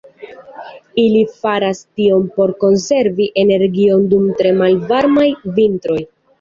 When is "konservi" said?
2.65-3.29